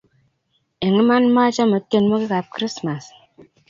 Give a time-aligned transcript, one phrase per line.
[0.85, 3.03] eng' iman machome tyenwokikab krismas